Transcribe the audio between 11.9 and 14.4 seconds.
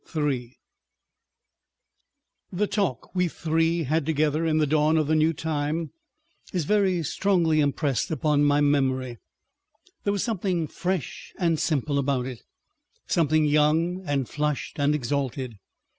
about it, something young and